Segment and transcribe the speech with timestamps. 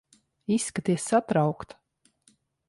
[0.55, 1.79] Izskaties satraukta.